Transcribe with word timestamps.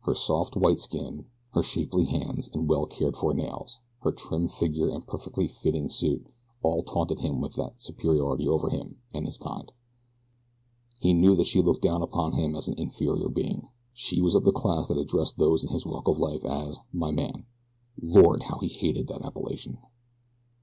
Her 0.00 0.14
soft, 0.14 0.56
white 0.58 0.78
skin; 0.78 1.24
her 1.54 1.62
shapely 1.62 2.04
hands 2.04 2.50
and 2.52 2.68
well 2.68 2.84
cared 2.84 3.16
for 3.16 3.32
nails; 3.32 3.78
her 4.02 4.12
trim 4.12 4.46
figure 4.46 4.90
and 4.90 5.06
perfectly 5.06 5.48
fitting 5.48 5.88
suit 5.88 6.26
all 6.62 6.82
taunted 6.82 7.20
him 7.20 7.40
with 7.40 7.54
their 7.54 7.72
superiority 7.78 8.46
over 8.46 8.68
him 8.68 8.98
and 9.14 9.24
his 9.24 9.38
kind. 9.38 9.72
He 11.00 11.14
knew 11.14 11.34
that 11.34 11.46
she 11.46 11.62
looked 11.62 11.80
down 11.80 12.02
upon 12.02 12.32
him 12.34 12.54
as 12.54 12.68
an 12.68 12.78
inferior 12.78 13.30
being. 13.30 13.68
She 13.94 14.20
was 14.20 14.34
of 14.34 14.44
the 14.44 14.52
class 14.52 14.86
that 14.88 14.98
addressed 14.98 15.38
those 15.38 15.64
in 15.64 15.70
his 15.70 15.86
walk 15.86 16.08
of 16.08 16.18
life 16.18 16.44
as 16.44 16.78
"my 16.92 17.10
man." 17.10 17.46
Lord, 18.02 18.42
how 18.42 18.58
he 18.58 18.68
hated 18.68 19.06
that 19.08 19.22
appellation! 19.22 19.78